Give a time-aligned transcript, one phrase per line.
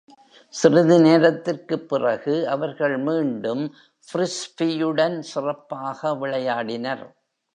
[0.53, 3.73] சிறிது நேரத்திற்குப் பிறகு, அவர்கள் மீண்டும்
[4.07, 7.13] ஃபிரிஸ்பீயுடன் சிறப்பாக விளையாடினர்.